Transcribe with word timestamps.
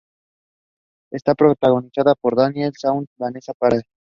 Está 1.11 1.35
protagonizada 1.35 2.15
por 2.15 2.35
Daniel 2.35 2.71
Auteuil 2.85 3.05
y 3.07 3.21
Vanessa 3.21 3.53
Paradis. 3.53 3.85